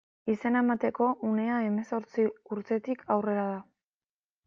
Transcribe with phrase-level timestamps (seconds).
[0.35, 3.65] Izena emateko unea hemezortzi urtetik aurrera da.